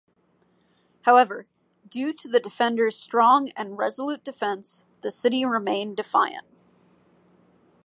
However, 1.03 1.45
due 1.87 2.11
to 2.11 2.27
the 2.27 2.39
defenders' 2.39 2.95
strong 2.97 3.49
and 3.49 3.77
resolute 3.77 4.23
defense, 4.23 4.83
the 5.01 5.11
city 5.11 5.45
remain 5.45 5.93
defiant. 5.93 6.47